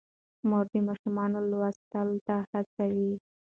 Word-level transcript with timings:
مور 0.49 0.65
د 0.73 0.75
ماشومانو 0.87 1.37
لوستلو 1.49 2.17
ته 2.27 2.35
هڅوي. 2.51 3.13